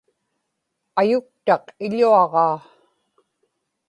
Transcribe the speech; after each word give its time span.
ayuktaq 0.99 1.65
iḷuaġaa 1.85 2.57